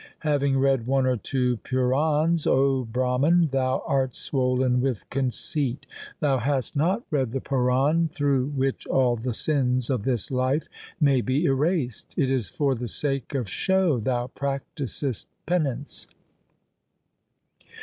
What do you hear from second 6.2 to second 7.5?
Thou hast not read the